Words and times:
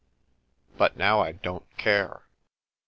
But 0.79 0.97
now 0.97 1.21
I 1.21 1.31
don't 1.31 1.77
care. 1.77 2.23